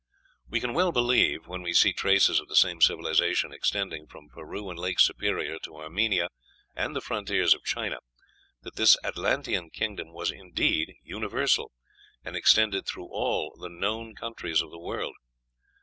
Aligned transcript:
We 0.49 0.59
can 0.59 0.73
well 0.73 0.91
believe, 0.91 1.45
when 1.45 1.61
we 1.61 1.73
see 1.73 1.93
traces 1.93 2.39
of 2.39 2.47
the 2.47 2.55
same 2.55 2.81
civilization 2.81 3.53
extending 3.53 4.07
from 4.07 4.29
Peru 4.29 4.71
and 4.71 4.79
Lake 4.79 4.99
Superior 4.99 5.59
to 5.59 5.75
Armenia 5.75 6.29
and 6.75 6.95
the 6.95 7.01
frontiers 7.01 7.53
of 7.53 7.63
China, 7.63 7.99
that 8.63 8.77
this 8.77 8.97
Atlantean 9.03 9.69
kingdom 9.69 10.11
was 10.11 10.31
indeed 10.31 10.95
"universal," 11.03 11.71
and 12.25 12.35
extended 12.35 12.87
through 12.87 13.09
all 13.11 13.55
the 13.61 13.69
"known 13.69 14.15
countries 14.15 14.63
of 14.63 14.71
the 14.71 14.79
world." 14.79 15.13